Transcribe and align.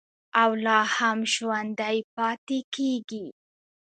او 0.41 0.51
لا 0.65 0.79
هم 0.95 1.19
ژوندی 1.33 1.97
پاتې 2.15 2.59
کیږي. 2.75 3.25